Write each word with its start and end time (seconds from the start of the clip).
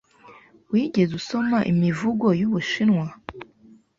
Wigeze 0.71 1.11
usoma 1.19 1.57
imivugo 1.71 2.25
y'Ubushinwa? 2.39 3.07